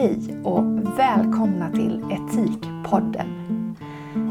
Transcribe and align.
Hej 0.00 0.40
och 0.44 0.64
välkomna 0.98 1.70
till 1.70 2.04
Etikpodden. 2.10 3.26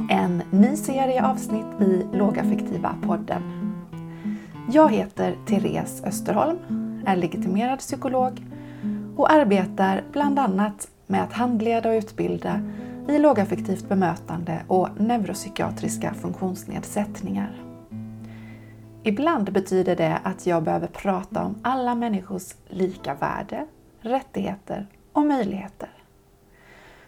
En 0.09 0.43
ny 0.51 0.75
serie 0.75 1.25
avsnitt 1.25 1.81
i 1.81 2.05
Lågaffektiva 2.13 2.95
podden. 3.03 3.41
Jag 4.71 4.91
heter 4.91 5.35
Therese 5.47 6.03
Österholm, 6.05 6.57
är 7.05 7.15
legitimerad 7.15 7.79
psykolog 7.79 8.45
och 9.15 9.31
arbetar 9.31 10.03
bland 10.11 10.39
annat 10.39 10.87
med 11.07 11.23
att 11.23 11.33
handleda 11.33 11.89
och 11.89 11.97
utbilda 11.97 12.61
i 13.07 13.17
lågaffektivt 13.17 13.89
bemötande 13.89 14.61
och 14.67 14.89
neuropsykiatriska 14.97 16.13
funktionsnedsättningar. 16.13 17.61
Ibland 19.03 19.53
betyder 19.53 19.95
det 19.95 20.19
att 20.23 20.47
jag 20.47 20.63
behöver 20.63 20.87
prata 20.87 21.43
om 21.43 21.55
alla 21.61 21.95
människors 21.95 22.55
lika 22.69 23.13
värde, 23.13 23.65
rättigheter 24.01 24.87
och 25.19 25.25
möjligheter. 25.25 25.89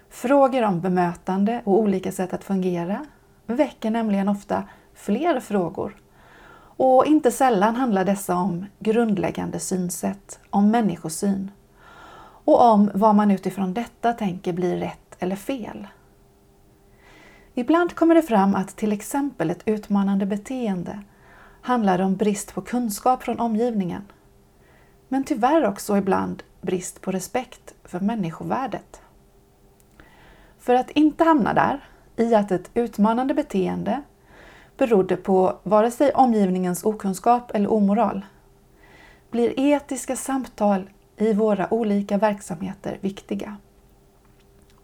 Frågor 0.10 0.64
om 0.64 0.82
bemötande 0.82 1.62
och 1.64 1.80
olika 1.80 2.12
sätt 2.12 2.34
att 2.34 2.44
fungera 2.44 3.06
väcker 3.46 3.92
nämligen 3.92 4.30
ofta 4.30 4.64
fler 4.94 5.40
frågor 5.40 5.96
och 6.78 7.06
inte 7.06 7.32
sällan 7.32 7.76
handlar 7.76 8.06
dessa 8.06 8.36
om 8.36 8.66
grundläggande 8.80 9.60
synsätt, 9.60 10.40
om 10.50 10.72
människosyn 10.72 11.52
och 12.46 12.62
om 12.62 12.92
vad 12.94 13.16
man 13.16 13.32
utifrån 13.32 13.74
detta 13.74 14.14
tänker 14.14 14.54
blir 14.54 14.78
rätt 14.78 15.16
eller 15.20 15.36
fel. 15.36 15.88
Ibland 17.54 17.96
kommer 17.96 18.16
det 18.16 18.22
fram 18.22 18.56
att 18.56 18.76
till 18.76 18.92
exempel 18.92 19.50
ett 19.50 19.64
utmanande 19.66 20.26
beteende 20.26 21.00
handlar 21.62 22.00
om 22.00 22.16
brist 22.16 22.54
på 22.54 22.62
kunskap 22.62 23.24
från 23.24 23.40
omgivningen. 23.40 24.04
Men 25.08 25.24
tyvärr 25.24 25.66
också 25.66 25.98
ibland 25.98 26.44
brist 26.62 27.02
på 27.02 27.12
respekt 27.12 27.74
för 27.84 28.00
människovärdet. 28.00 29.02
För 30.60 30.76
att 30.76 30.90
inte 30.90 31.24
hamna 31.24 31.54
där, 31.54 31.84
i 32.16 32.36
att 32.36 32.52
ett 32.52 32.72
utmanande 32.74 33.34
beteende 33.34 34.02
berodde 34.78 35.18
på 35.18 35.60
vare 35.64 35.92
sig 35.92 36.12
omgivningens 36.12 36.84
okunskap 36.84 37.52
eller 37.54 37.72
omoral, 37.72 38.26
blir 39.32 39.60
etiska 39.60 40.16
samtal 40.16 40.90
i 41.18 41.34
våra 41.34 41.74
olika 41.74 42.18
verksamheter 42.18 42.98
viktiga. 43.02 43.58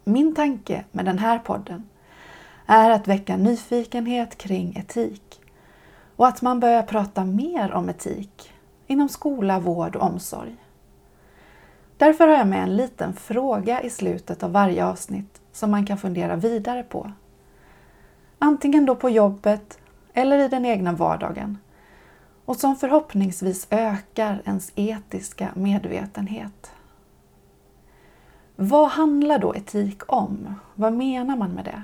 Min 0.04 0.34
tanke 0.34 0.84
med 0.92 1.04
den 1.04 1.18
här 1.18 1.38
podden 1.38 1.88
är 2.66 2.90
att 2.90 3.08
väcka 3.08 3.36
nyfikenhet 3.36 4.38
kring 4.38 4.76
etik 4.76 5.40
och 6.16 6.26
att 6.26 6.42
man 6.42 6.60
börjar 6.60 6.82
prata 6.82 7.24
mer 7.24 7.72
om 7.72 7.88
etik 7.88 8.52
inom 8.86 9.08
skola, 9.08 9.60
vård 9.60 9.96
och 9.96 10.02
omsorg. 10.02 10.56
Därför 11.98 12.28
har 12.28 12.34
jag 12.34 12.46
med 12.46 12.62
en 12.62 12.76
liten 12.76 13.12
fråga 13.12 13.82
i 13.82 13.90
slutet 13.90 14.42
av 14.42 14.52
varje 14.52 14.86
avsnitt 14.86 15.40
som 15.52 15.70
man 15.70 15.86
kan 15.86 15.98
fundera 15.98 16.36
vidare 16.36 16.82
på. 16.82 17.12
Antingen 18.38 18.86
då 18.86 18.94
på 18.94 19.10
jobbet 19.10 19.78
eller 20.12 20.38
i 20.38 20.48
den 20.48 20.64
egna 20.64 20.92
vardagen 20.92 21.58
och 22.44 22.56
som 22.56 22.76
förhoppningsvis 22.76 23.66
ökar 23.70 24.42
ens 24.44 24.72
etiska 24.74 25.48
medvetenhet. 25.54 26.72
Vad 28.56 28.88
handlar 28.88 29.38
då 29.38 29.54
etik 29.54 30.12
om? 30.12 30.54
Vad 30.74 30.92
menar 30.92 31.36
man 31.36 31.50
med 31.50 31.64
det? 31.64 31.82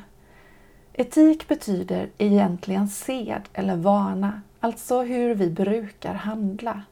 Etik 0.93 1.49
betyder 1.49 2.11
egentligen 2.19 2.89
sed 2.89 3.43
eller 3.53 3.77
vana, 3.77 4.43
alltså 4.61 5.03
hur 5.03 5.35
vi 5.35 5.51
brukar 5.51 6.15
handla. 6.15 6.83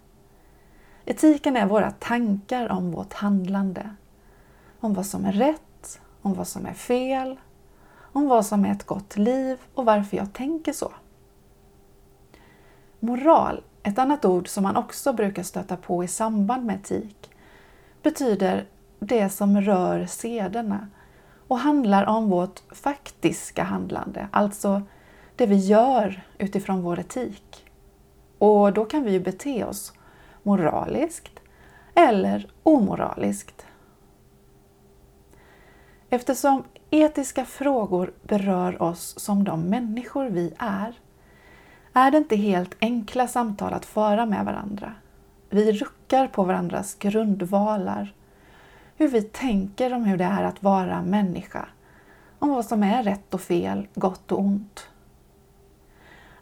Etiken 1.04 1.56
är 1.56 1.66
våra 1.66 1.90
tankar 1.90 2.68
om 2.68 2.90
vårt 2.90 3.12
handlande. 3.12 3.90
Om 4.80 4.94
vad 4.94 5.06
som 5.06 5.24
är 5.24 5.32
rätt, 5.32 6.00
om 6.22 6.34
vad 6.34 6.48
som 6.48 6.66
är 6.66 6.74
fel, 6.74 7.36
om 7.98 8.28
vad 8.28 8.46
som 8.46 8.64
är 8.64 8.72
ett 8.72 8.86
gott 8.86 9.16
liv 9.16 9.58
och 9.74 9.84
varför 9.84 10.16
jag 10.16 10.32
tänker 10.32 10.72
så. 10.72 10.92
Moral, 13.00 13.62
ett 13.82 13.98
annat 13.98 14.24
ord 14.24 14.48
som 14.48 14.62
man 14.62 14.76
också 14.76 15.12
brukar 15.12 15.42
stöta 15.42 15.76
på 15.76 16.04
i 16.04 16.08
samband 16.08 16.64
med 16.64 16.76
etik, 16.76 17.30
betyder 18.02 18.66
det 18.98 19.28
som 19.28 19.60
rör 19.60 20.06
sederna 20.06 20.88
och 21.48 21.58
handlar 21.58 22.06
om 22.06 22.30
vårt 22.30 22.62
faktiska 22.74 23.62
handlande, 23.62 24.28
alltså 24.30 24.82
det 25.36 25.46
vi 25.46 25.56
gör 25.56 26.22
utifrån 26.38 26.82
vår 26.82 26.98
etik. 26.98 27.70
Och 28.38 28.72
då 28.72 28.84
kan 28.84 29.02
vi 29.02 29.12
ju 29.12 29.20
bete 29.20 29.64
oss 29.64 29.92
moraliskt 30.42 31.40
eller 31.94 32.50
omoraliskt. 32.62 33.66
Eftersom 36.10 36.64
etiska 36.90 37.44
frågor 37.44 38.12
berör 38.22 38.82
oss 38.82 39.14
som 39.18 39.44
de 39.44 39.62
människor 39.62 40.24
vi 40.24 40.54
är, 40.58 40.98
är 41.92 42.10
det 42.10 42.18
inte 42.18 42.36
helt 42.36 42.76
enkla 42.80 43.28
samtal 43.28 43.72
att 43.72 43.84
föra 43.84 44.26
med 44.26 44.44
varandra. 44.44 44.94
Vi 45.50 45.72
ruckar 45.72 46.26
på 46.26 46.44
varandras 46.44 46.94
grundvalar, 46.94 48.14
hur 48.96 49.08
vi 49.08 49.22
tänker 49.22 49.94
om 49.94 50.04
hur 50.04 50.16
det 50.16 50.24
är 50.24 50.44
att 50.44 50.62
vara 50.62 51.02
människa, 51.02 51.68
om 52.38 52.48
vad 52.48 52.66
som 52.66 52.82
är 52.82 53.02
rätt 53.02 53.34
och 53.34 53.40
fel, 53.40 53.86
gott 53.94 54.32
och 54.32 54.38
ont. 54.38 54.88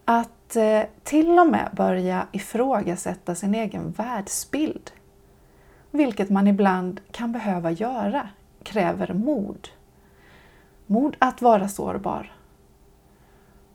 Att 0.04 0.30
att 0.50 0.56
eh, 0.56 0.82
till 1.04 1.38
och 1.38 1.46
med 1.46 1.70
börja 1.76 2.26
ifrågasätta 2.32 3.34
sin 3.34 3.54
egen 3.54 3.90
världsbild, 3.90 4.90
vilket 5.90 6.30
man 6.30 6.46
ibland 6.46 7.00
kan 7.10 7.32
behöva 7.32 7.70
göra, 7.70 8.28
kräver 8.62 9.12
mod. 9.12 9.68
Mod 10.86 11.16
att 11.18 11.42
vara 11.42 11.68
sårbar. 11.68 12.32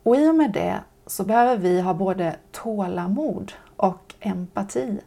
Och 0.02 0.16
i 0.16 0.28
och 0.28 0.34
med 0.34 0.52
det 0.52 0.80
så 1.06 1.24
behöver 1.24 1.56
vi 1.56 1.80
ha 1.80 1.94
både 1.94 2.36
tålamod 2.52 3.52
och 3.76 4.14
empati 4.20 4.98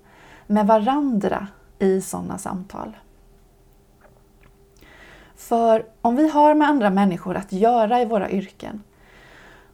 med 0.47 0.68
varandra 0.68 1.47
i 1.80 2.01
sådana 2.01 2.38
samtal. 2.38 2.97
För 5.36 5.86
om 6.01 6.16
vi 6.16 6.30
har 6.30 6.53
med 6.56 6.69
andra 6.69 6.90
människor 6.90 7.36
att 7.38 7.51
göra 7.51 8.01
i 8.01 8.06
våra 8.06 8.30
yrken 8.30 8.84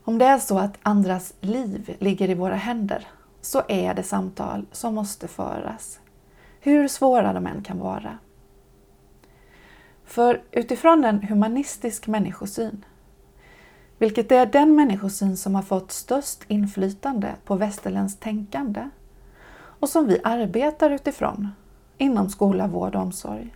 om 0.05 0.17
det 0.17 0.25
är 0.25 0.39
så 0.39 0.59
att 0.59 0.77
andras 0.81 1.33
liv 1.41 1.95
ligger 1.99 2.29
i 2.29 2.33
våra 2.33 2.55
händer 2.55 3.07
så 3.41 3.61
är 3.67 3.93
det 3.93 4.03
samtal 4.03 4.65
som 4.71 4.95
måste 4.95 5.27
föras. 5.27 5.99
Hur 6.59 6.87
svåra 6.87 7.33
de 7.33 7.47
än 7.47 7.63
kan 7.63 7.79
vara. 7.79 8.17
För 10.03 10.41
utifrån 10.51 11.05
en 11.05 11.23
humanistisk 11.23 12.07
människosyn, 12.07 12.85
vilket 13.97 14.31
är 14.31 14.45
den 14.45 14.75
människosyn 14.75 15.37
som 15.37 15.55
har 15.55 15.61
fått 15.61 15.91
störst 15.91 16.43
inflytande 16.47 17.35
på 17.45 17.55
västerländskt 17.55 18.21
tänkande 18.21 18.89
och 19.55 19.89
som 19.89 20.07
vi 20.07 20.19
arbetar 20.23 20.89
utifrån 20.89 21.49
inom 21.97 22.29
skola, 22.29 22.67
vård 22.67 22.95
och 22.95 23.01
omsorg, 23.01 23.55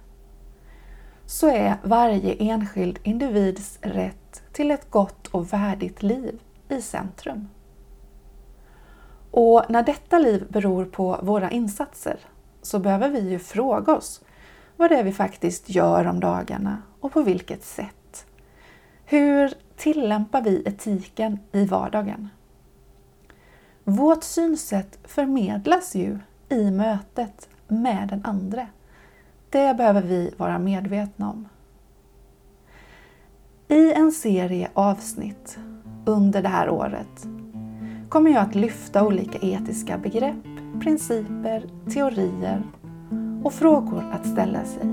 så 1.30 1.48
är 1.48 1.78
varje 1.84 2.34
enskild 2.34 3.00
individs 3.04 3.80
rätt 3.82 4.44
till 4.52 4.72
ett 4.72 4.92
gott 4.92 5.28
och 5.28 5.54
värdigt 5.54 6.04
liv 6.04 6.42
i 6.70 6.82
centrum. 6.82 7.48
Och 9.32 9.64
när 9.70 9.84
detta 9.84 10.20
liv 10.20 10.46
beror 10.50 10.86
på 10.86 11.20
våra 11.24 11.52
insatser 11.52 12.20
så 12.62 12.80
behöver 12.80 13.10
vi 13.10 13.30
ju 13.30 13.40
fråga 13.40 13.96
oss 13.96 14.22
vad 14.78 14.90
det 14.90 14.98
är 14.98 15.04
vi 15.04 15.12
faktiskt 15.12 15.70
gör 15.70 16.08
om 16.08 16.20
dagarna 16.20 16.82
och 17.00 17.12
på 17.14 17.22
vilket 17.22 17.64
sätt. 17.64 18.26
Hur 19.06 19.54
tillämpar 19.76 20.42
vi 20.42 20.64
etiken 20.66 21.40
i 21.52 21.66
vardagen? 21.66 22.30
Vårt 23.84 24.24
synsätt 24.24 25.00
förmedlas 25.04 25.96
ju 25.96 26.20
i 26.50 26.72
mötet 26.72 27.50
med 27.68 28.08
den 28.08 28.26
andre. 28.26 28.68
Det 29.50 29.78
behöver 29.78 30.02
vi 30.02 30.34
vara 30.38 30.60
medvetna 30.60 31.30
om. 31.30 31.48
I 33.68 33.94
en 33.94 34.12
serie 34.12 34.70
avsnitt 34.74 35.60
under 36.06 36.42
det 36.42 36.50
här 36.50 36.70
året 36.70 37.28
kommer 38.10 38.32
jag 38.32 38.42
att 38.42 38.56
lyfta 38.56 39.06
olika 39.06 39.40
etiska 39.42 39.98
begrepp, 39.98 40.44
principer, 40.82 41.64
teorier 41.94 42.64
och 43.44 43.54
frågor 43.54 44.04
att 44.12 44.28
ställa 44.28 44.66
sig. 44.66 44.88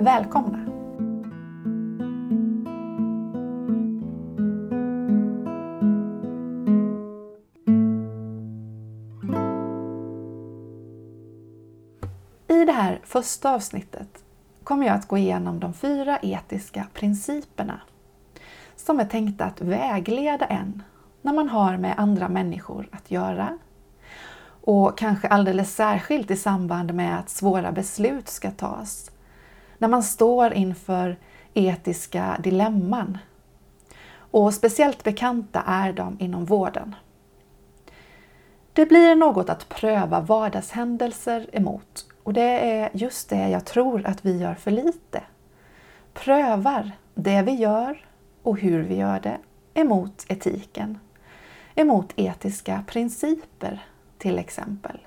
Välkomna! 0.00 0.73
I 12.64 12.66
det 12.66 12.72
här 12.72 13.00
första 13.04 13.54
avsnittet 13.54 14.24
kommer 14.62 14.86
jag 14.86 14.94
att 14.94 15.08
gå 15.08 15.18
igenom 15.18 15.60
de 15.60 15.74
fyra 15.74 16.18
etiska 16.22 16.86
principerna 16.92 17.80
som 18.76 19.00
är 19.00 19.04
tänkta 19.04 19.44
att 19.44 19.60
vägleda 19.60 20.46
en 20.46 20.82
när 21.22 21.32
man 21.32 21.48
har 21.48 21.76
med 21.76 21.94
andra 21.96 22.28
människor 22.28 22.88
att 22.92 23.10
göra. 23.10 23.58
Och 24.46 24.98
kanske 24.98 25.28
alldeles 25.28 25.74
särskilt 25.74 26.30
i 26.30 26.36
samband 26.36 26.94
med 26.94 27.18
att 27.18 27.28
svåra 27.28 27.72
beslut 27.72 28.28
ska 28.28 28.50
tas. 28.50 29.10
när 29.78 29.88
man 29.88 30.02
står 30.02 30.52
inför 30.52 31.16
etiska 31.54 32.36
dilemman. 32.42 33.18
Och 34.16 34.54
speciellt 34.54 35.04
bekanta 35.04 35.62
är 35.66 35.92
de 35.92 36.16
inom 36.20 36.44
vården. 36.44 36.94
Det 38.74 38.86
blir 38.86 39.14
något 39.14 39.48
att 39.48 39.68
pröva 39.68 40.20
vardagshändelser 40.20 41.46
emot 41.52 42.06
och 42.22 42.32
det 42.32 42.70
är 42.72 42.90
just 42.92 43.28
det 43.28 43.48
jag 43.48 43.64
tror 43.64 44.06
att 44.06 44.24
vi 44.24 44.38
gör 44.38 44.54
för 44.54 44.70
lite. 44.70 45.22
Prövar 46.12 46.90
det 47.14 47.42
vi 47.42 47.52
gör 47.52 48.06
och 48.42 48.58
hur 48.58 48.82
vi 48.82 48.96
gör 48.96 49.20
det 49.20 49.38
emot 49.74 50.24
etiken, 50.28 50.98
emot 51.74 52.12
etiska 52.16 52.84
principer 52.86 53.86
till 54.18 54.38
exempel. 54.38 54.98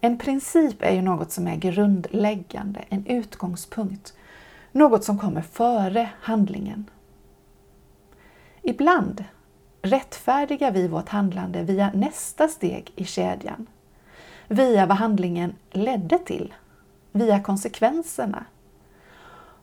En 0.00 0.18
princip 0.18 0.82
är 0.82 0.94
ju 0.94 1.02
något 1.02 1.32
som 1.32 1.48
är 1.48 1.56
grundläggande, 1.56 2.84
en 2.88 3.06
utgångspunkt, 3.06 4.14
något 4.72 5.04
som 5.04 5.18
kommer 5.18 5.42
före 5.42 6.10
handlingen. 6.20 6.90
Ibland 8.62 9.24
rättfärdigar 9.86 10.70
vi 10.70 10.88
vårt 10.88 11.08
handlande 11.08 11.62
via 11.62 11.90
nästa 11.94 12.48
steg 12.48 12.92
i 12.96 13.04
kedjan, 13.04 13.66
via 14.48 14.86
vad 14.86 14.96
handlingen 14.96 15.54
ledde 15.70 16.18
till, 16.18 16.54
via 17.12 17.42
konsekvenserna 17.42 18.44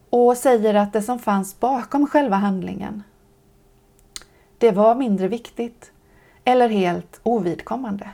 och 0.10 0.38
säger 0.38 0.74
att 0.74 0.94
det 0.94 1.02
som 1.02 1.20
fanns 1.20 1.60
bakom 1.60 2.08
själva 2.08 2.36
handlingen, 2.36 3.04
det 4.58 4.72
var 4.72 4.96
mindre 4.96 5.28
viktigt 5.28 5.92
eller 6.44 6.70
helt 6.70 7.20
ovidkommande. 7.24 8.10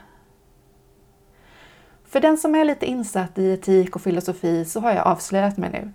För 2.04 2.20
den 2.20 2.38
som 2.38 2.54
är 2.54 2.64
lite 2.64 2.86
insatt 2.86 3.38
i 3.38 3.52
etik 3.52 3.96
och 3.96 4.02
filosofi 4.02 4.64
så 4.64 4.80
har 4.80 4.92
jag 4.92 5.06
avslöjat 5.06 5.56
mig 5.56 5.70
nu. 5.70 5.92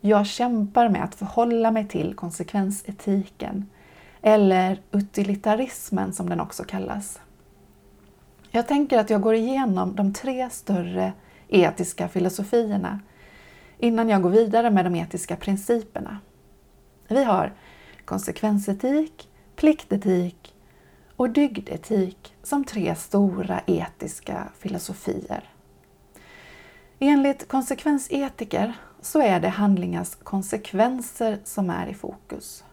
Jag 0.00 0.26
kämpar 0.26 0.88
med 0.88 1.04
att 1.04 1.14
förhålla 1.14 1.70
mig 1.70 1.88
till 1.88 2.14
konsekvensetiken, 2.14 3.66
eller 4.22 4.80
utilitarismen 4.92 6.12
som 6.12 6.28
den 6.28 6.40
också 6.40 6.64
kallas. 6.64 7.20
Jag 8.50 8.68
tänker 8.68 8.98
att 8.98 9.10
jag 9.10 9.20
går 9.20 9.34
igenom 9.34 9.96
de 9.96 10.12
tre 10.12 10.50
större 10.50 11.12
etiska 11.48 12.08
filosofierna 12.08 13.00
innan 13.78 14.08
jag 14.08 14.22
går 14.22 14.30
vidare 14.30 14.70
med 14.70 14.84
de 14.84 14.94
etiska 14.94 15.36
principerna. 15.36 16.18
Vi 17.08 17.24
har 17.24 17.52
konsekvensetik, 18.04 19.28
pliktetik 19.56 20.54
och 21.16 21.30
dygdetik 21.30 22.34
som 22.42 22.64
tre 22.64 22.94
stora 22.94 23.60
etiska 23.66 24.48
filosofier. 24.58 25.44
Enligt 26.98 27.48
konsekvensetiker 27.48 28.72
så 29.00 29.22
är 29.22 29.40
det 29.40 29.48
handlingars 29.48 30.14
konsekvenser 30.14 31.38
som 31.44 31.70
är 31.70 31.86
i 31.86 31.94
fokus. 31.94 32.64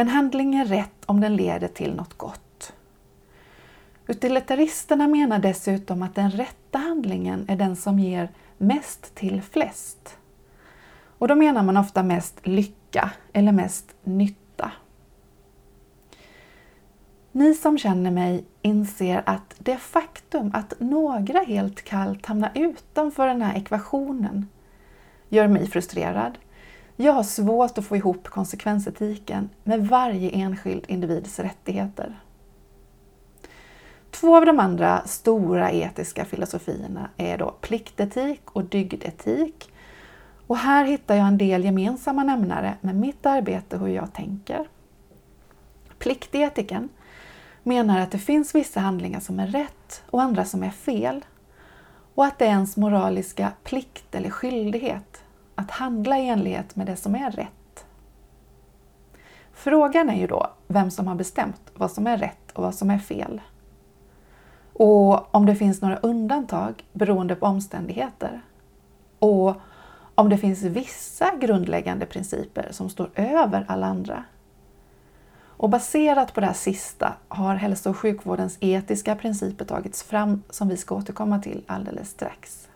En 0.00 0.08
handling 0.08 0.54
är 0.54 0.64
rätt 0.64 1.04
om 1.06 1.20
den 1.20 1.36
leder 1.36 1.68
till 1.68 1.94
något 1.94 2.18
gott. 2.18 2.72
Utilitaristerna 4.06 5.08
menar 5.08 5.38
dessutom 5.38 6.02
att 6.02 6.14
den 6.14 6.30
rätta 6.30 6.78
handlingen 6.78 7.44
är 7.48 7.56
den 7.56 7.76
som 7.76 7.98
ger 7.98 8.30
mest 8.58 9.14
till 9.14 9.42
flest. 9.42 10.18
Och 11.18 11.28
då 11.28 11.34
menar 11.34 11.62
man 11.62 11.76
ofta 11.76 12.02
mest 12.02 12.46
lycka 12.46 13.10
eller 13.32 13.52
mest 13.52 13.94
nytta. 14.04 14.72
Ni 17.32 17.54
som 17.54 17.78
känner 17.78 18.10
mig 18.10 18.44
inser 18.62 19.22
att 19.26 19.54
det 19.58 19.76
faktum 19.76 20.50
att 20.54 20.72
några 20.78 21.40
helt 21.40 21.82
kallt 21.82 22.26
hamnar 22.26 22.52
utanför 22.54 23.26
den 23.26 23.42
här 23.42 23.56
ekvationen 23.56 24.48
gör 25.28 25.48
mig 25.48 25.66
frustrerad. 25.66 26.38
Jag 27.02 27.12
har 27.12 27.22
svårt 27.22 27.78
att 27.78 27.84
få 27.84 27.96
ihop 27.96 28.28
konsekvensetiken 28.28 29.50
med 29.64 29.88
varje 29.88 30.30
enskild 30.30 30.84
individs 30.88 31.38
rättigheter. 31.38 32.20
Två 34.10 34.36
av 34.36 34.46
de 34.46 34.60
andra 34.60 35.02
stora 35.06 35.72
etiska 35.72 36.24
filosofierna 36.24 37.10
är 37.16 37.38
då 37.38 37.54
pliktetik 37.60 38.40
och 38.44 38.64
dygdetik. 38.64 39.72
Och 40.46 40.56
här 40.56 40.84
hittar 40.84 41.14
jag 41.14 41.26
en 41.26 41.38
del 41.38 41.64
gemensamma 41.64 42.24
nämnare 42.24 42.74
med 42.80 42.96
mitt 42.96 43.26
arbete 43.26 43.76
och 43.76 43.86
hur 43.86 43.94
jag 43.94 44.12
tänker. 44.12 44.68
Pliktetiken 45.98 46.88
menar 47.62 48.00
att 48.00 48.10
det 48.10 48.18
finns 48.18 48.54
vissa 48.54 48.80
handlingar 48.80 49.20
som 49.20 49.40
är 49.40 49.46
rätt 49.46 50.02
och 50.10 50.22
andra 50.22 50.44
som 50.44 50.62
är 50.62 50.70
fel. 50.70 51.24
Och 52.14 52.24
att 52.24 52.38
det 52.38 52.44
är 52.44 52.50
ens 52.50 52.76
moraliska 52.76 53.52
plikt 53.64 54.14
eller 54.14 54.30
skyldighet 54.30 55.09
att 55.60 55.70
handla 55.70 56.18
i 56.18 56.28
enlighet 56.28 56.76
med 56.76 56.86
det 56.86 56.96
som 56.96 57.14
är 57.14 57.30
rätt. 57.30 57.84
Frågan 59.52 60.10
är 60.10 60.20
ju 60.20 60.26
då 60.26 60.50
vem 60.66 60.90
som 60.90 61.06
har 61.06 61.14
bestämt 61.14 61.70
vad 61.74 61.90
som 61.90 62.06
är 62.06 62.16
rätt 62.16 62.52
och 62.52 62.62
vad 62.62 62.74
som 62.74 62.90
är 62.90 62.98
fel. 62.98 63.40
Och 64.72 65.34
om 65.34 65.46
det 65.46 65.56
finns 65.56 65.82
några 65.82 65.96
undantag 65.96 66.84
beroende 66.92 67.34
på 67.34 67.46
omständigheter. 67.46 68.40
Och 69.18 69.54
om 70.14 70.28
det 70.28 70.38
finns 70.38 70.62
vissa 70.62 71.36
grundläggande 71.40 72.06
principer 72.06 72.68
som 72.70 72.90
står 72.90 73.10
över 73.14 73.64
alla 73.68 73.86
andra. 73.86 74.24
Och 75.40 75.70
baserat 75.70 76.34
på 76.34 76.40
det 76.40 76.46
här 76.46 76.54
sista 76.54 77.14
har 77.28 77.54
hälso 77.54 77.90
och 77.90 77.96
sjukvårdens 77.96 78.58
etiska 78.60 79.16
principer 79.16 79.64
tagits 79.64 80.02
fram 80.02 80.42
som 80.50 80.68
vi 80.68 80.76
ska 80.76 80.94
återkomma 80.94 81.38
till 81.38 81.64
alldeles 81.66 82.10
strax. 82.10 82.69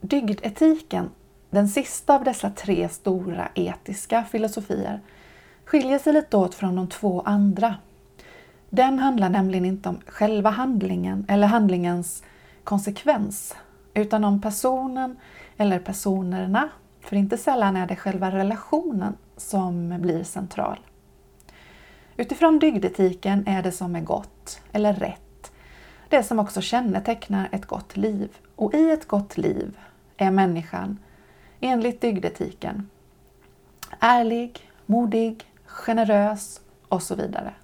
Dygdetiken, 0.00 1.10
den 1.50 1.68
sista 1.68 2.14
av 2.14 2.24
dessa 2.24 2.50
tre 2.50 2.88
stora 2.88 3.48
etiska 3.54 4.24
filosofier, 4.24 5.00
skiljer 5.64 5.98
sig 5.98 6.12
lite 6.12 6.36
åt 6.36 6.54
från 6.54 6.76
de 6.76 6.88
två 6.88 7.22
andra. 7.22 7.74
Den 8.70 8.98
handlar 8.98 9.28
nämligen 9.28 9.64
inte 9.64 9.88
om 9.88 10.00
själva 10.06 10.50
handlingen 10.50 11.26
eller 11.28 11.46
handlingens 11.46 12.22
konsekvens, 12.64 13.56
utan 13.94 14.24
om 14.24 14.40
personen 14.40 15.16
eller 15.56 15.78
personerna, 15.78 16.68
för 17.00 17.16
inte 17.16 17.36
sällan 17.36 17.76
är 17.76 17.86
det 17.86 17.96
själva 17.96 18.30
relationen 18.30 19.16
som 19.36 20.00
blir 20.00 20.24
central. 20.24 20.78
Utifrån 22.16 22.58
dygdetiken 22.58 23.46
är 23.46 23.62
det 23.62 23.72
som 23.72 23.96
är 23.96 24.00
gott 24.00 24.62
eller 24.72 24.94
rätt 24.94 25.20
det 26.10 26.22
som 26.22 26.38
också 26.38 26.60
kännetecknar 26.60 27.48
ett 27.52 27.66
gott 27.66 27.96
liv. 27.96 28.30
Och 28.56 28.74
i 28.74 28.90
ett 28.90 29.08
gott 29.08 29.38
liv 29.38 29.78
är 30.20 30.30
människan, 30.30 30.98
enligt 31.60 32.00
dygdetiken, 32.00 32.90
ärlig, 34.00 34.70
modig, 34.86 35.44
generös 35.64 36.60
och 36.88 37.02
så 37.02 37.14
vidare. 37.14 37.54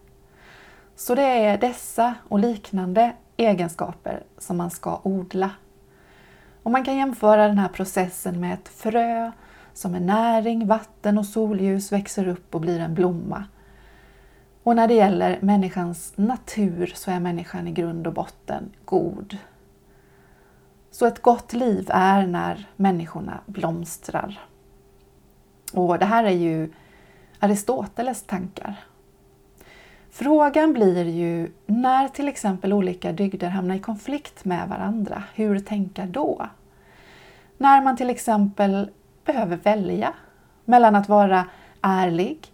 Så 0.96 1.14
det 1.14 1.22
är 1.22 1.58
dessa 1.58 2.14
och 2.28 2.38
liknande 2.38 3.12
egenskaper 3.36 4.22
som 4.38 4.56
man 4.56 4.70
ska 4.70 5.00
odla. 5.02 5.50
Och 6.62 6.70
man 6.70 6.84
kan 6.84 6.96
jämföra 6.96 7.48
den 7.48 7.58
här 7.58 7.68
processen 7.68 8.40
med 8.40 8.54
ett 8.54 8.68
frö 8.68 9.32
som 9.72 9.92
med 9.92 10.02
näring, 10.02 10.66
vatten 10.66 11.18
och 11.18 11.26
solljus 11.26 11.92
växer 11.92 12.28
upp 12.28 12.54
och 12.54 12.60
blir 12.60 12.80
en 12.80 12.94
blomma. 12.94 13.44
Och 14.62 14.76
när 14.76 14.88
det 14.88 14.94
gäller 14.94 15.38
människans 15.40 16.12
natur 16.16 16.92
så 16.94 17.10
är 17.10 17.20
människan 17.20 17.68
i 17.68 17.72
grund 17.72 18.06
och 18.06 18.12
botten 18.12 18.70
god. 18.84 19.38
Så 20.96 21.06
ett 21.06 21.22
gott 21.22 21.52
liv 21.52 21.90
är 21.92 22.26
när 22.26 22.68
människorna 22.76 23.40
blomstrar. 23.46 24.40
Och 25.72 25.98
det 25.98 26.04
här 26.04 26.24
är 26.24 26.30
ju 26.30 26.72
Aristoteles 27.38 28.22
tankar. 28.22 28.74
Frågan 30.10 30.72
blir 30.72 31.04
ju 31.04 31.52
när 31.66 32.08
till 32.08 32.28
exempel 32.28 32.72
olika 32.72 33.12
dygder 33.12 33.48
hamnar 33.48 33.74
i 33.74 33.78
konflikt 33.78 34.44
med 34.44 34.68
varandra, 34.68 35.22
hur 35.34 35.58
tänka 35.58 36.06
då? 36.06 36.48
När 37.58 37.82
man 37.82 37.96
till 37.96 38.10
exempel 38.10 38.90
behöver 39.24 39.56
välja 39.56 40.12
mellan 40.64 40.94
att 40.94 41.08
vara 41.08 41.44
ärlig 41.80 42.52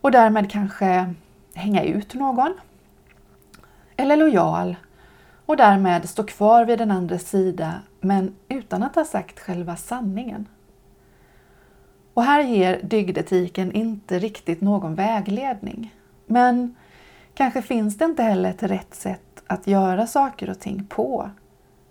och 0.00 0.10
därmed 0.10 0.50
kanske 0.50 1.14
hänga 1.54 1.82
ut 1.82 2.14
någon. 2.14 2.54
Eller 3.96 4.16
lojal 4.16 4.76
och 5.50 5.56
därmed 5.56 6.08
stå 6.08 6.22
kvar 6.22 6.64
vid 6.64 6.78
den 6.78 6.90
andres 6.90 7.28
sida 7.30 7.80
men 8.00 8.34
utan 8.48 8.82
att 8.82 8.94
ha 8.94 9.04
sagt 9.04 9.40
själva 9.40 9.76
sanningen. 9.76 10.48
Och 12.14 12.22
här 12.22 12.42
ger 12.42 12.80
dygdetiken 12.82 13.72
inte 13.72 14.18
riktigt 14.18 14.60
någon 14.60 14.94
vägledning. 14.94 15.94
Men 16.26 16.74
kanske 17.34 17.62
finns 17.62 17.98
det 17.98 18.04
inte 18.04 18.22
heller 18.22 18.50
ett 18.50 18.62
rätt 18.62 18.94
sätt 18.94 19.42
att 19.46 19.66
göra 19.66 20.06
saker 20.06 20.50
och 20.50 20.60
ting 20.60 20.84
på, 20.84 21.30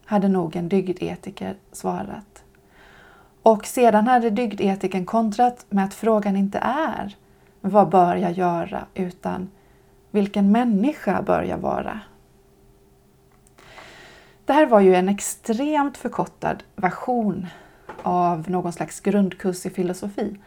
hade 0.06 0.28
nog 0.28 0.56
en 0.56 0.70
dygdetiker 0.70 1.56
svarat. 1.72 2.44
Och 3.44 3.66
sedan 3.66 4.08
hade 4.08 4.30
dygdetikern 4.30 5.06
kontrat 5.06 5.66
med 5.70 5.86
att 5.86 5.94
frågan 5.94 6.36
inte 6.36 6.60
är 6.62 7.16
vad 7.62 7.89
bör 7.89 8.16
jag 8.16 8.32
göra 8.32 8.86
utan 8.94 9.50
vilken 10.12 10.51
människa 10.51 11.22
bör 11.22 11.44
jag 11.44 11.58
vara? 11.58 12.00
Det 14.50 14.53
här 14.53 14.65
var 14.65 14.79
ju 14.79 14.96
en 14.96 15.10
extremt 15.10 15.98
förkortad 15.98 16.63
version 16.75 17.48
av 18.01 18.50
någon 18.50 18.74
slags 18.74 19.00
grundkurs 19.00 19.65
i 19.65 19.70
filosofi. 19.70 20.38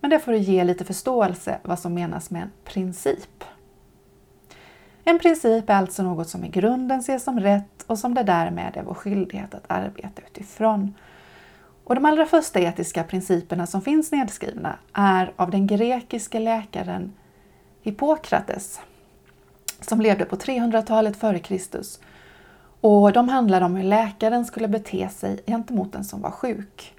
Men 0.00 0.10
det 0.10 0.18
får 0.18 0.34
ge 0.34 0.64
lite 0.64 0.84
förståelse 0.84 1.58
vad 1.62 1.78
som 1.78 1.94
menas 1.94 2.30
med 2.30 2.42
en 2.42 2.50
princip. 2.64 3.44
En 5.04 5.18
princip 5.18 5.70
är 5.70 5.74
alltså 5.74 6.02
något 6.02 6.28
som 6.28 6.44
i 6.44 6.48
grunden 6.48 6.98
ses 6.98 7.24
som 7.24 7.40
rätt 7.40 7.82
och 7.86 7.98
som 7.98 8.14
det 8.14 8.22
därmed 8.22 8.76
är 8.76 8.82
vår 8.82 8.94
skyldighet 8.94 9.54
att 9.54 9.64
arbeta 9.66 10.22
utifrån. 10.30 10.94
Och 11.84 11.94
de 11.94 12.04
allra 12.04 12.26
första 12.26 12.60
etiska 12.60 13.04
principerna 13.04 13.66
som 13.66 13.82
finns 13.82 14.12
nedskrivna 14.12 14.78
är 14.92 15.32
av 15.36 15.50
den 15.50 15.66
grekiske 15.66 16.38
läkaren 16.38 17.12
Hippokrates 17.82 18.80
som 19.80 20.00
levde 20.00 20.24
på 20.24 20.36
300-talet 20.36 21.16
före 21.16 21.38
Kristus. 21.38 22.00
Och 22.80 23.12
de 23.12 23.28
handlade 23.28 23.64
om 23.64 23.76
hur 23.76 23.84
läkaren 23.84 24.44
skulle 24.44 24.68
bete 24.68 25.08
sig 25.08 25.40
gentemot 25.46 25.92
den 25.92 26.04
som 26.04 26.22
var 26.22 26.30
sjuk. 26.30 26.94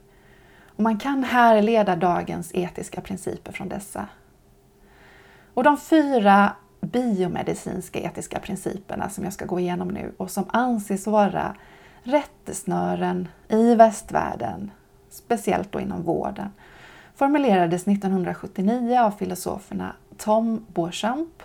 Och 0.65 0.83
man 0.83 0.97
kan 0.97 1.23
härleda 1.23 1.95
dagens 1.95 2.51
etiska 2.53 3.01
principer 3.01 3.51
från 3.51 3.69
dessa. 3.69 4.07
Och 5.53 5.63
de 5.63 5.77
fyra 5.77 6.55
biomedicinska 6.81 7.99
etiska 7.99 8.39
principerna 8.39 9.09
som 9.09 9.23
jag 9.23 9.33
ska 9.33 9.45
gå 9.45 9.59
igenom 9.59 9.87
nu 9.87 10.13
och 10.17 10.31
som 10.31 10.45
anses 10.47 11.07
vara 11.07 11.55
rättesnören 12.03 13.27
i 13.47 13.75
västvärlden, 13.75 14.71
speciellt 15.09 15.71
då 15.71 15.79
inom 15.79 16.03
vården, 16.03 16.49
formulerades 17.15 17.87
1979 17.87 18.99
av 18.99 19.11
filosoferna 19.11 19.95
Tom 20.17 20.65
Beauchamp 20.73 21.43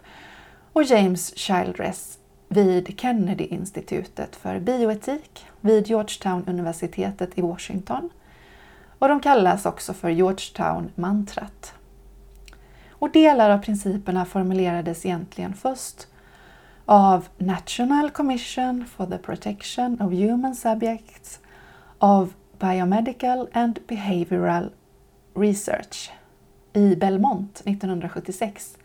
och 0.72 0.82
James 0.82 1.36
Childress 1.36 2.18
vid 2.54 3.00
Kennedy-institutet 3.00 4.36
för 4.36 4.60
bioetik 4.60 5.46
vid 5.60 5.86
Georgetown-universitetet 5.86 7.38
i 7.38 7.42
Washington. 7.42 8.10
Och 8.98 9.08
de 9.08 9.20
kallas 9.20 9.66
också 9.66 9.94
för 9.94 10.10
Georgetown-mantrat. 10.10 11.74
Och 12.90 13.10
delar 13.10 13.50
av 13.50 13.58
principerna 13.58 14.24
formulerades 14.24 15.06
egentligen 15.06 15.54
först 15.54 16.08
av 16.84 17.28
National 17.38 18.10
Commission 18.10 18.84
for 18.96 19.06
the 19.06 19.18
Protection 19.18 20.00
of 20.00 20.12
Human 20.12 20.54
Subjects 20.54 21.40
of 21.98 22.28
Biomedical 22.58 23.48
and 23.52 23.78
Behavioral 23.86 24.70
Research 25.34 26.10
i 26.72 26.96
Belmont 26.96 27.62
1976. 27.64 28.76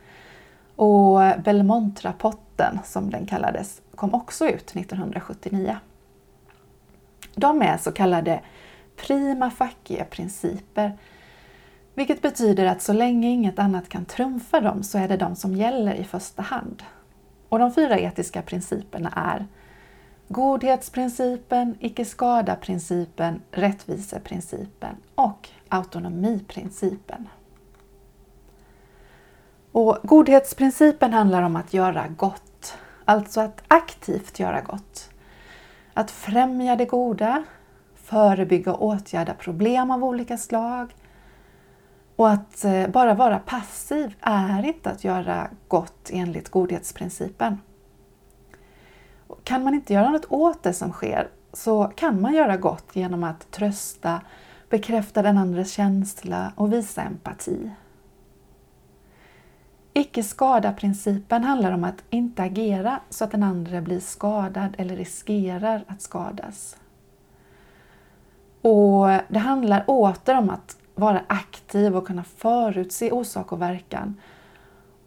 Och 0.79 1.19
Belmont-rapporten, 1.43 2.79
som 2.83 3.09
den 3.09 3.25
kallades, 3.25 3.81
kom 3.95 4.13
också 4.13 4.48
ut 4.48 4.75
1979. 4.75 5.77
De 7.36 7.62
är 7.62 7.77
så 7.77 7.91
kallade 7.91 8.41
prima 8.95 9.50
facie-principer 9.51 10.98
vilket 11.93 12.21
betyder 12.21 12.65
att 12.65 12.81
så 12.81 12.93
länge 12.93 13.27
inget 13.27 13.59
annat 13.59 13.89
kan 13.89 14.05
trumfa 14.05 14.59
dem 14.59 14.83
så 14.83 14.98
är 14.98 15.07
det 15.07 15.17
de 15.17 15.36
som 15.36 15.55
gäller 15.55 15.93
i 15.93 16.03
första 16.03 16.41
hand. 16.41 16.83
Och 17.50 17.59
de 17.59 17.74
fyra 17.74 18.00
etiska 18.00 18.41
principerna 18.41 19.13
är 19.15 19.48
godhetsprincipen, 20.27 21.75
icke-skada-principen, 21.79 23.41
rättviseprincipen 23.51 24.95
och 25.15 25.50
autonomiprincipen. 25.69 27.27
Och 29.79 29.98
godhetsprincipen 30.03 31.13
handlar 31.13 31.41
om 31.41 31.55
att 31.55 31.74
göra 31.74 32.07
gott, 32.07 32.77
alltså 33.05 33.41
att 33.41 33.63
aktivt 33.67 34.39
göra 34.39 34.62
gott. 34.62 35.09
Att 35.93 36.12
främja 36.12 36.75
det 36.75 36.86
goda, 36.86 37.43
förebygga 37.95 38.74
och 38.74 38.86
åtgärda 38.86 39.33
problem 39.33 39.91
av 39.91 40.03
olika 40.03 40.38
slag, 40.38 40.95
och 42.15 42.29
att 42.29 42.65
eh, 42.65 42.88
bara 42.88 43.13
vara 43.13 43.39
passiv 43.39 44.15
är 44.21 44.65
inte 44.65 44.89
att 44.89 45.03
göra 45.03 45.50
gott 45.67 46.09
enligt 46.13 46.50
godhetsprincipen. 46.50 47.62
Kan 49.43 49.63
man 49.63 49.74
inte 49.74 49.93
göra 49.93 50.09
något 50.09 50.31
åt 50.31 50.63
det 50.63 50.74
som 50.74 50.91
sker 50.91 51.29
så 51.53 51.91
kan 51.95 52.21
man 52.21 52.33
göra 52.33 52.57
gott 52.57 52.95
genom 52.95 53.24
att 53.24 53.51
trösta, 53.51 54.21
bekräfta 54.69 55.21
den 55.21 55.38
andres 55.38 55.71
känsla 55.71 56.53
och 56.55 56.74
visa 56.74 57.01
empati. 57.01 57.71
Icke-skada-principen 60.00 61.44
handlar 61.44 61.72
om 61.72 61.84
att 61.84 62.03
inte 62.10 62.44
agera 62.44 63.00
så 63.10 63.24
att 63.24 63.32
den 63.32 63.44
andra 63.44 63.82
blir 63.82 64.00
skadad 64.00 64.75
eller 64.77 64.96
riskerar 64.96 65.84
att 65.88 66.01
skadas. 66.01 66.77
Och 68.62 69.08
Det 69.27 69.39
handlar 69.39 69.84
åter 69.88 70.38
om 70.38 70.50
att 70.50 70.77
vara 70.96 71.22
aktiv 71.27 71.96
och 71.96 72.08
kunna 72.08 72.24
förutse 72.24 73.12
orsak 73.12 73.51
och 73.51 73.62
verkan. 73.62 74.15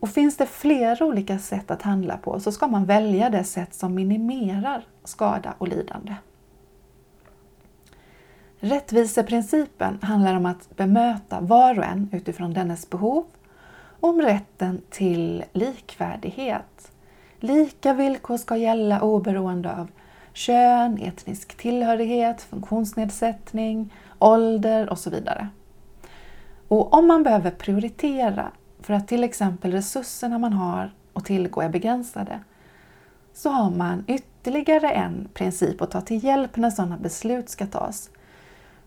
Och 0.00 0.08
finns 0.08 0.36
det 0.36 0.46
flera 0.46 1.04
olika 1.04 1.38
sätt 1.38 1.70
att 1.70 1.82
handla 1.82 2.16
på 2.16 2.40
så 2.40 2.52
ska 2.52 2.66
man 2.66 2.84
välja 2.84 3.30
det 3.30 3.44
sätt 3.44 3.74
som 3.74 3.94
minimerar 3.94 4.84
skada 5.04 5.54
och 5.58 5.68
lidande. 5.68 6.14
Rättviseprincipen 8.58 9.98
handlar 10.02 10.34
om 10.34 10.46
att 10.46 10.76
bemöta 10.76 11.40
var 11.40 11.78
och 11.78 11.84
en 11.84 12.08
utifrån 12.12 12.54
dennes 12.54 12.90
behov 12.90 13.24
om 14.02 14.22
rätten 14.22 14.80
till 14.90 15.44
likvärdighet. 15.52 16.92
Lika 17.40 17.94
villkor 17.94 18.36
ska 18.36 18.56
gälla 18.56 19.00
oberoende 19.00 19.76
av 19.76 19.90
kön, 20.32 20.98
etnisk 20.98 21.56
tillhörighet, 21.56 22.42
funktionsnedsättning, 22.42 23.94
ålder 24.18 24.90
och 24.90 24.98
så 24.98 25.10
vidare. 25.10 25.48
Och 26.68 26.94
om 26.94 27.06
man 27.06 27.22
behöver 27.22 27.50
prioritera 27.50 28.52
för 28.80 28.94
att 28.94 29.08
till 29.08 29.24
exempel 29.24 29.72
resurserna 29.72 30.38
man 30.38 30.52
har 30.52 30.90
att 31.12 31.24
tillgå 31.24 31.60
är 31.60 31.68
begränsade 31.68 32.40
så 33.34 33.50
har 33.50 33.70
man 33.70 34.04
ytterligare 34.08 34.90
en 34.90 35.28
princip 35.34 35.82
att 35.82 35.90
ta 35.90 36.00
till 36.00 36.24
hjälp 36.24 36.56
när 36.56 36.70
sådana 36.70 36.96
beslut 36.96 37.48
ska 37.48 37.66
tas. 37.66 38.10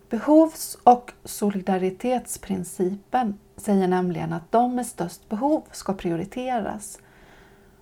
Behovs 0.10 0.78
och 0.84 1.14
solidaritetsprincipen 1.24 3.40
säger 3.58 3.88
nämligen 3.88 4.34
att 4.34 4.52
de 4.52 4.76
med 4.76 4.86
störst 4.86 5.30
behov 5.30 5.64
ska 5.72 5.94
prioriteras. 5.94 7.00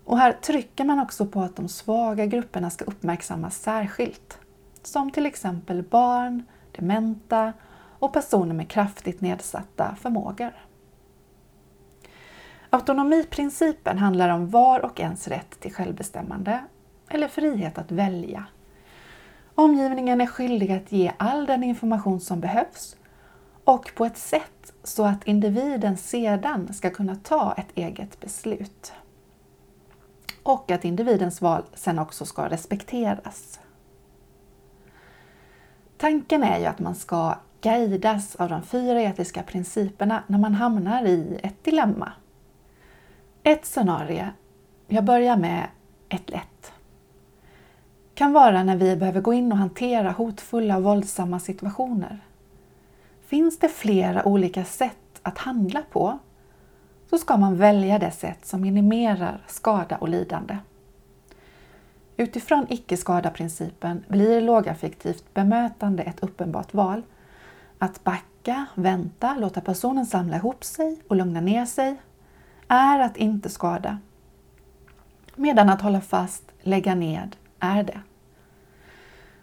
Och 0.06 0.18
här 0.18 0.32
trycker 0.32 0.86
man 0.86 1.00
också 1.00 1.26
på 1.26 1.42
att 1.42 1.56
de 1.56 1.68
svaga 1.68 2.26
grupperna 2.26 2.70
ska 2.70 2.86
uppmärksammas 2.86 3.58
särskilt. 3.58 4.40
Som 4.84 5.12
till 5.12 5.26
exempel 5.26 5.84
barn, 5.84 6.44
dementa 6.72 7.54
och 8.00 8.14
personer 8.14 8.54
med 8.54 8.70
kraftigt 8.70 9.22
nedsatta 9.22 9.96
förmågor. 9.96 10.54
Autonomiprincipen 12.70 13.98
handlar 13.98 14.30
om 14.30 14.50
var 14.50 14.86
och 14.86 15.00
ens 15.00 15.28
rätt 15.28 15.60
till 15.60 15.74
självbestämmande 15.74 16.64
eller 17.10 17.28
frihet 17.28 17.78
att 17.78 17.92
välja. 17.92 18.46
Omgivningen 19.56 20.22
är 20.22 20.26
skyldig 20.26 20.72
att 20.72 20.92
ge 20.92 21.12
all 21.18 21.46
den 21.46 21.64
information 21.64 22.20
som 22.20 22.40
behövs 22.40 22.96
och 23.64 23.92
på 23.96 24.06
ett 24.06 24.18
sätt 24.18 24.74
så 24.84 25.06
att 25.06 25.28
individen 25.28 25.98
sedan 25.98 26.74
ska 26.74 26.90
kunna 26.90 27.16
ta 27.16 27.54
ett 27.58 27.68
eget 27.76 28.20
beslut. 28.20 28.94
Och 30.44 30.72
att 30.72 30.86
individens 30.86 31.42
val 31.42 31.64
sen 31.74 32.00
också 32.00 32.26
ska 32.26 32.50
respekteras. 32.50 33.60
Tanken 35.98 36.44
är 36.44 36.60
ju 36.60 36.66
att 36.66 36.80
man 36.80 36.96
ska 36.96 37.36
guidas 37.62 38.36
av 38.36 38.50
de 38.50 38.64
fyra 38.64 39.02
etiska 39.02 39.44
principerna 39.44 40.24
när 40.28 40.40
man 40.40 40.54
hamnar 40.54 41.06
i 41.06 41.40
ett 41.44 41.64
dilemma. 41.64 42.12
Ett 43.44 43.66
scenario, 43.66 44.26
jag 44.88 45.04
börjar 45.04 45.38
med 45.38 45.68
ett 46.10 46.30
lätt, 46.30 46.53
kan 48.16 48.34
vara 48.34 48.64
när 48.64 48.76
vi 48.76 48.96
behöver 48.96 49.22
gå 49.22 49.34
in 49.34 49.52
och 49.52 49.58
hantera 49.58 50.12
hotfulla 50.12 50.78
och 50.78 50.84
våldsamma 50.84 51.40
situationer. 51.40 52.20
Finns 53.26 53.60
det 53.60 53.70
flera 53.70 54.28
olika 54.28 54.64
sätt 54.64 55.20
att 55.22 55.38
handla 55.38 55.82
på 55.92 56.20
så 57.10 57.18
ska 57.18 57.38
man 57.38 57.58
välja 57.58 58.00
det 58.00 58.12
sätt 58.12 58.46
som 58.46 58.62
minimerar 58.62 59.42
skada 59.48 59.98
och 59.98 60.10
lidande. 60.10 60.58
Utifrån 62.18 62.66
icke-skada-principen 62.70 64.04
blir 64.08 64.42
lågaffektivt 64.42 65.34
bemötande 65.34 66.04
ett 66.04 66.24
uppenbart 66.24 66.74
val 66.74 67.02
att 67.78 68.04
backa, 68.04 68.66
vänta, 68.76 69.36
låta 69.36 69.62
personen 69.62 70.06
samla 70.06 70.36
ihop 70.36 70.64
sig 70.64 71.02
och 71.08 71.16
lugna 71.16 71.42
ner 71.42 71.66
sig 71.66 71.96
är 72.68 73.00
att 73.00 73.18
inte 73.18 73.50
skada. 73.50 73.98
Medan 75.36 75.70
att 75.70 75.82
hålla 75.82 76.02
fast, 76.02 76.44
lägga 76.62 76.96
ned, 76.96 77.36
är 77.64 77.84
det. 77.84 78.00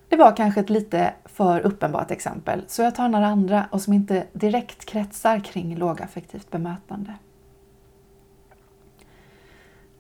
Det 0.09 0.17
var 0.17 0.37
kanske 0.37 0.61
ett 0.61 0.71
lite 0.71 1.15
för 1.25 1.61
uppenbart 1.61 2.11
exempel, 2.11 2.65
så 2.67 2.83
jag 2.83 2.95
tar 2.95 3.09
några 3.09 3.27
andra 3.27 3.69
och 3.71 3.83
som 3.83 3.93
inte 3.93 4.27
direkt 4.33 4.85
kretsar 4.85 5.41
kring 5.41 5.77
lågaffektivt 5.77 6.51
bemötande. 6.51 7.15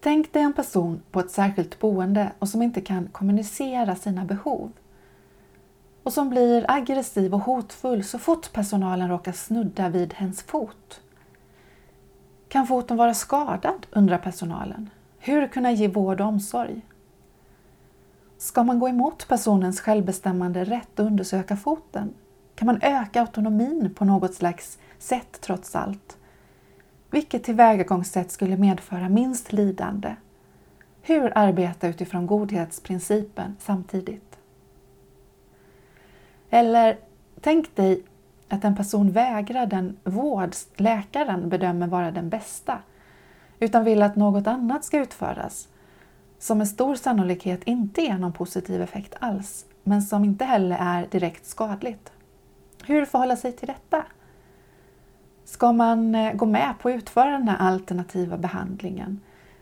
Tänk 0.00 0.32
dig 0.32 0.42
en 0.42 0.52
person 0.52 1.02
på 1.10 1.20
ett 1.20 1.30
särskilt 1.30 1.78
boende 1.78 2.32
och 2.38 2.48
som 2.48 2.62
inte 2.62 2.80
kan 2.80 3.06
kommunicera 3.06 3.96
sina 3.96 4.24
behov 4.24 4.72
och 6.02 6.12
som 6.12 6.30
blir 6.30 6.64
aggressiv 6.68 7.34
och 7.34 7.40
hotfull 7.40 8.04
så 8.04 8.18
fort 8.18 8.52
personalen 8.52 9.08
råkar 9.08 9.32
snudda 9.32 9.88
vid 9.88 10.14
hens 10.14 10.42
fot. 10.42 11.00
Kan 12.48 12.66
foten 12.66 12.96
vara 12.96 13.14
skadad? 13.14 13.86
undrar 13.90 14.18
personalen. 14.18 14.90
Hur 15.18 15.48
kunna 15.48 15.72
ge 15.72 15.88
vård 15.88 16.20
och 16.20 16.26
omsorg? 16.26 16.80
Ska 18.40 18.62
man 18.62 18.78
gå 18.78 18.88
emot 18.88 19.28
personens 19.28 19.80
självbestämmande 19.80 20.64
rätt 20.64 20.98
och 20.98 21.06
undersöka 21.06 21.56
foten? 21.56 22.14
Kan 22.54 22.66
man 22.66 22.78
öka 22.82 23.20
autonomin 23.20 23.94
på 23.94 24.04
något 24.04 24.34
slags 24.34 24.78
sätt 24.98 25.40
trots 25.40 25.76
allt? 25.76 26.16
Vilket 27.10 27.44
tillvägagångssätt 27.44 28.30
skulle 28.30 28.56
medföra 28.56 29.08
minst 29.08 29.52
lidande? 29.52 30.16
Hur 31.02 31.38
arbeta 31.38 31.88
utifrån 31.88 32.26
godhetsprincipen 32.26 33.56
samtidigt? 33.58 34.38
Eller 36.50 36.98
tänk 37.40 37.76
dig 37.76 38.02
att 38.48 38.64
en 38.64 38.76
person 38.76 39.12
vägrar 39.12 39.66
den 39.66 39.96
vård 40.04 40.54
läkaren 40.76 41.48
bedömer 41.48 41.86
vara 41.86 42.10
den 42.10 42.28
bästa, 42.28 42.78
utan 43.58 43.84
vill 43.84 44.02
att 44.02 44.16
något 44.16 44.46
annat 44.46 44.84
ska 44.84 44.98
utföras, 44.98 45.68
som 46.40 46.58
med 46.58 46.68
stor 46.68 46.94
sannolikhet 46.94 47.64
inte 47.64 48.02
ger 48.02 48.18
någon 48.18 48.32
positiv 48.32 48.82
effekt 48.82 49.14
alls, 49.18 49.66
men 49.82 50.02
som 50.02 50.24
inte 50.24 50.44
heller 50.44 50.76
är 50.80 51.06
direkt 51.06 51.46
skadligt. 51.46 52.12
Hur 52.84 53.04
förhålla 53.04 53.36
sig 53.36 53.52
till 53.52 53.66
detta? 53.68 54.04
Ska 55.44 55.72
man 55.72 56.14
eh, 56.14 56.32
gå 56.32 56.46
med 56.46 56.74
på 56.78 56.88
att 56.88 56.94
utföra 56.94 57.30
den 57.30 57.48
här 57.48 57.56
alternativa 57.56 58.36
behandlingen 58.36 59.20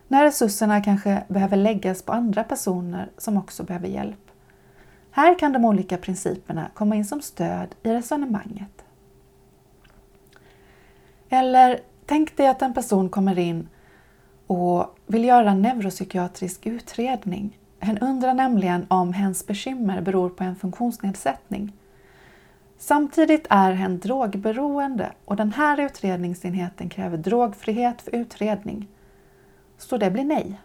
när 0.08 0.25
resurserna 0.25 0.82
kanske 0.82 1.23
behöver 1.28 1.56
läggas 1.56 2.02
på 2.02 2.12
andra 2.12 2.44
personer 2.44 3.11
som 3.18 3.37
också 3.37 3.64
behöver 3.64 3.88
hjälp? 3.88 4.30
Här 5.11 5.38
kan 5.38 5.52
de 5.52 5.64
olika 5.64 5.97
principerna 5.97 6.70
komma 6.75 6.97
in 6.97 7.04
som 7.04 7.23
stöd 7.23 7.75
i 7.82 7.92
resonemanget. 7.92 8.85
Eller 11.28 11.80
tänk 12.06 12.37
dig 12.37 12.49
att 12.49 12.62
en 12.62 12.75
person 12.75 13.08
kommer 13.08 13.38
in 13.38 13.68
och 14.49 14.99
vill 15.07 15.25
göra 15.25 15.50
en 15.50 15.62
neuropsykiatrisk 15.62 16.67
utredning. 16.67 17.59
Hen 17.78 17.99
undrar 17.99 18.35
nämligen 18.35 18.87
om 18.88 19.12
hens 19.12 19.47
bekymmer 19.47 20.00
beror 20.00 20.31
på 20.31 20.45
en 20.45 20.57
funktionsnedsättning. 20.57 21.73
Samtidigt 22.78 23.47
är 23.50 23.73
hen 23.73 23.99
drogberoende 23.99 25.12
och 25.25 25.37
den 25.37 25.52
här 25.52 25.81
utredningsenheten 25.81 26.88
kräver 26.88 27.17
drogfrihet 27.17 28.02
för 28.02 28.14
utredning. 28.14 28.88
Så 29.78 29.97
det 29.97 30.11
blir 30.11 30.25
nej. 30.25 30.61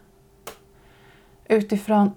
Utifrån 1.45 2.11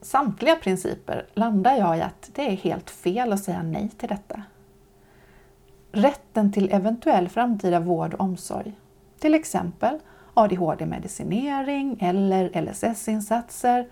samtliga 0.00 0.56
principer 0.56 1.26
landar 1.34 1.76
jag 1.76 1.98
i 1.98 2.00
att 2.00 2.30
det 2.34 2.42
är 2.52 2.56
helt 2.56 2.90
fel 2.90 3.32
att 3.32 3.44
säga 3.44 3.62
nej 3.62 3.90
till 3.98 4.08
detta. 4.08 4.42
Rätten 5.92 6.52
till 6.52 6.72
eventuell 6.72 7.28
framtida 7.28 7.80
vård 7.80 8.14
och 8.14 8.20
omsorg, 8.20 8.72
till 9.18 9.34
exempel 9.34 9.98
ADHD-medicinering 10.38 11.98
eller 12.00 12.62
LSS-insatser, 12.62 13.88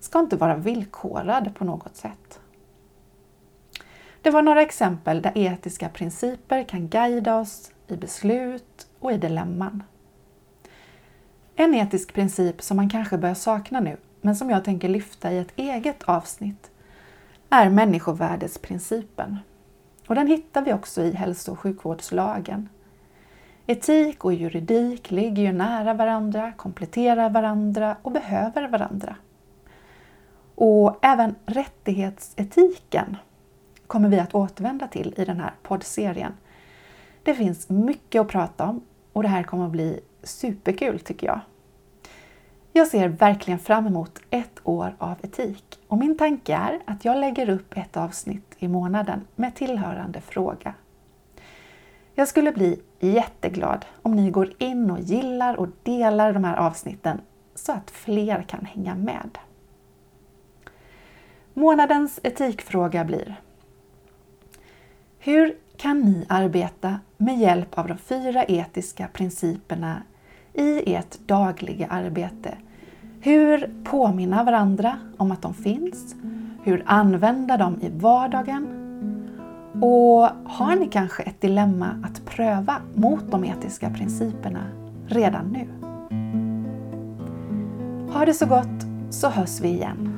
ska 0.00 0.18
inte 0.18 0.36
vara 0.36 0.56
villkorad 0.56 1.54
på 1.54 1.64
något 1.64 1.96
sätt. 1.96 2.40
Det 4.22 4.30
var 4.30 4.42
några 4.42 4.62
exempel 4.62 5.22
där 5.22 5.32
etiska 5.34 5.88
principer 5.88 6.64
kan 6.64 6.88
guida 6.88 7.36
oss 7.36 7.72
i 7.86 7.96
beslut 7.96 8.86
och 8.98 9.12
i 9.12 9.16
dilemman. 9.16 9.82
En 11.56 11.74
etisk 11.74 12.14
princip 12.14 12.62
som 12.62 12.76
man 12.76 12.90
kanske 12.90 13.18
börjar 13.18 13.34
sakna 13.34 13.80
nu, 13.80 13.96
men 14.20 14.36
som 14.36 14.50
jag 14.50 14.64
tänker 14.64 14.88
lyfta 14.88 15.32
i 15.32 15.38
ett 15.38 15.52
eget 15.56 16.02
avsnitt, 16.02 16.70
är 17.50 17.70
människovärdesprincipen. 17.70 19.38
Och 20.06 20.14
den 20.14 20.26
hittar 20.26 20.62
vi 20.62 20.72
också 20.72 21.02
i 21.02 21.12
hälso 21.12 21.52
och 21.52 21.58
sjukvårdslagen. 21.58 22.68
Etik 23.70 24.24
och 24.24 24.34
juridik 24.34 25.10
ligger 25.10 25.42
ju 25.42 25.52
nära 25.52 25.94
varandra, 25.94 26.52
kompletterar 26.52 27.30
varandra 27.30 27.96
och 28.02 28.12
behöver 28.12 28.68
varandra. 28.68 29.16
Och 30.54 30.98
även 31.02 31.34
rättighetsetiken 31.46 33.16
kommer 33.86 34.08
vi 34.08 34.18
att 34.18 34.34
återvända 34.34 34.88
till 34.88 35.14
i 35.16 35.24
den 35.24 35.40
här 35.40 35.52
poddserien. 35.62 36.32
Det 37.22 37.34
finns 37.34 37.68
mycket 37.68 38.20
att 38.20 38.28
prata 38.28 38.64
om 38.64 38.80
och 39.12 39.22
det 39.22 39.28
här 39.28 39.42
kommer 39.42 39.66
att 39.66 39.72
bli 39.72 40.00
superkul 40.22 41.00
tycker 41.00 41.26
jag. 41.26 41.40
Jag 42.72 42.86
ser 42.86 43.08
verkligen 43.08 43.58
fram 43.58 43.86
emot 43.86 44.20
ett 44.30 44.60
år 44.64 44.96
av 44.98 45.16
etik 45.22 45.78
och 45.88 45.98
min 45.98 46.18
tanke 46.18 46.54
är 46.54 46.80
att 46.84 47.04
jag 47.04 47.18
lägger 47.18 47.48
upp 47.48 47.76
ett 47.76 47.96
avsnitt 47.96 48.56
i 48.58 48.68
månaden 48.68 49.26
med 49.36 49.54
tillhörande 49.54 50.20
fråga. 50.20 50.74
Jag 52.18 52.28
skulle 52.28 52.52
bli 52.52 52.80
jätteglad 53.00 53.84
om 54.02 54.16
ni 54.16 54.30
går 54.30 54.52
in 54.58 54.90
och 54.90 55.00
gillar 55.00 55.56
och 55.56 55.68
delar 55.82 56.32
de 56.32 56.44
här 56.44 56.56
avsnitten 56.56 57.20
så 57.54 57.72
att 57.72 57.90
fler 57.90 58.42
kan 58.42 58.64
hänga 58.64 58.94
med. 58.94 59.38
Månadens 61.54 62.20
etikfråga 62.22 63.04
blir 63.04 63.40
Hur 65.18 65.56
kan 65.76 66.00
ni 66.00 66.26
arbeta 66.28 67.00
med 67.16 67.38
hjälp 67.38 67.78
av 67.78 67.88
de 67.88 67.98
fyra 67.98 68.44
etiska 68.44 69.08
principerna 69.12 70.02
i 70.52 70.94
ert 70.94 71.18
dagliga 71.18 71.86
arbete? 71.86 72.58
Hur 73.20 73.74
påminna 73.84 74.44
varandra 74.44 74.98
om 75.16 75.32
att 75.32 75.42
de 75.42 75.54
finns? 75.54 76.14
Hur 76.62 76.82
använda 76.86 77.56
dem 77.56 77.78
i 77.82 77.88
vardagen? 77.88 78.77
Och 79.80 80.28
har 80.44 80.76
ni 80.76 80.88
kanske 80.88 81.22
ett 81.22 81.40
dilemma 81.40 81.86
att 82.04 82.26
pröva 82.26 82.76
mot 82.94 83.30
de 83.30 83.44
etiska 83.44 83.90
principerna 83.90 84.62
redan 85.06 85.46
nu? 85.46 85.68
Ha 88.12 88.24
det 88.24 88.34
så 88.34 88.46
gott 88.46 88.86
så 89.10 89.28
hörs 89.28 89.60
vi 89.60 89.68
igen. 89.68 90.17